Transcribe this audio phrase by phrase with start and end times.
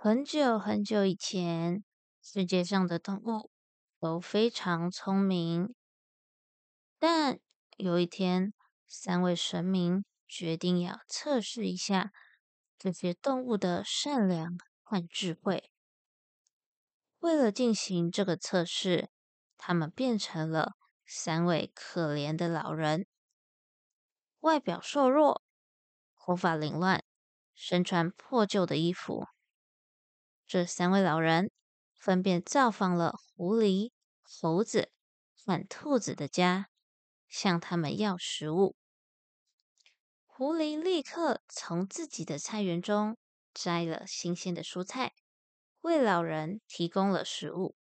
[0.00, 1.82] 很久很久以前，
[2.22, 3.50] 世界上的动物
[3.98, 5.74] 都非常聪明。
[7.00, 7.40] 但
[7.76, 8.54] 有一天，
[8.86, 12.12] 三位神明决定要测试一下
[12.78, 15.68] 这些动物的善良和智慧。
[17.18, 19.10] 为了进行这个测试，
[19.56, 23.08] 他们变成了三位可怜的老人，
[24.38, 25.42] 外表瘦弱，
[26.16, 27.02] 头发凌乱，
[27.52, 29.26] 身穿破旧的衣服。
[30.48, 31.50] 这三位老人
[31.92, 34.90] 分别造访了狐狸、猴子
[35.34, 36.70] 和兔子的家，
[37.28, 38.74] 向他们要食物。
[40.24, 43.18] 狐狸立刻从自己的菜园中
[43.52, 45.12] 摘了新鲜的蔬菜，
[45.82, 47.76] 为老人提供了食物。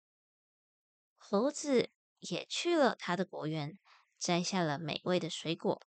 [1.17, 3.77] 猴子也去了他的果园，
[4.21, 5.83] 摘下了美味的水果，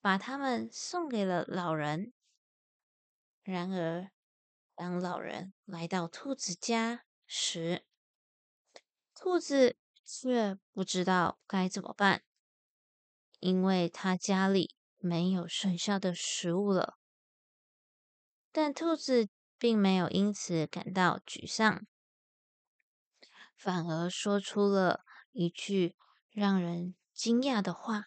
[0.00, 2.12] 把它们送给了老人。
[3.42, 4.10] 然而，
[4.76, 7.86] 当老人来到兔子家时，
[9.14, 12.24] 兔子却不知道该怎么办，
[13.38, 16.98] 因为他家里没有剩下的食物了。
[18.50, 21.86] 但兔子并没有因此感到沮丧，
[23.56, 25.96] 反而说出了一句
[26.30, 28.06] 让人惊讶的话：“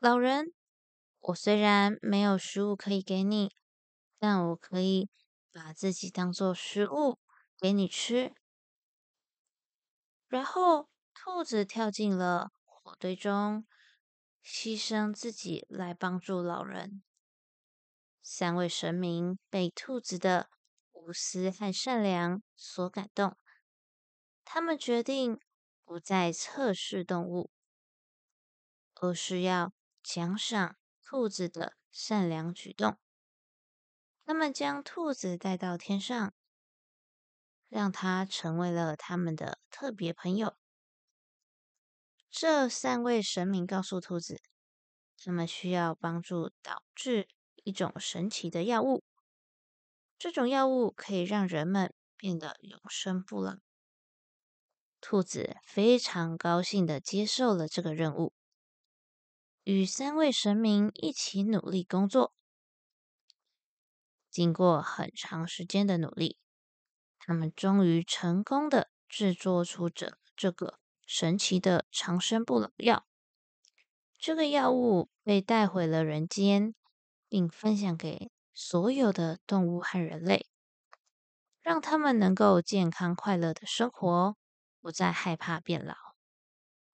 [0.00, 0.54] 老人，
[1.20, 3.54] 我虽然没有食物可以给你。”
[4.26, 5.10] 但我可以
[5.52, 7.18] 把自己当做食物
[7.58, 8.34] 给你吃。
[10.28, 13.66] 然后，兔子跳进了火堆中，
[14.42, 17.02] 牺牲自己来帮助老人。
[18.22, 20.48] 三位神明被兔子的
[20.92, 23.36] 无私和善良所感动，
[24.42, 25.38] 他们决定
[25.84, 27.50] 不再测试动物，
[28.94, 32.96] 而是要奖赏兔子的善良举动。
[34.26, 36.32] 他们将兔子带到天上，
[37.68, 40.56] 让它成为了他们的特别朋友。
[42.30, 44.40] 这三位神明告诉兔子，
[45.22, 47.28] 他们需要帮助导致
[47.64, 49.04] 一种神奇的药物。
[50.18, 53.58] 这种药物可以让人们变得永生不老。
[55.02, 58.32] 兔子非常高兴的接受了这个任务，
[59.64, 62.32] 与三位神明一起努力工作。
[64.34, 66.38] 经过很长时间的努力，
[67.20, 73.06] 他们终于成功的制作出这这个神奇的长生不老药。
[74.18, 76.74] 这个药物被带回了人间，
[77.28, 80.46] 并分享给所有的动物和人类，
[81.62, 84.36] 让他们能够健康快乐的生活，
[84.80, 86.13] 不再害怕变老。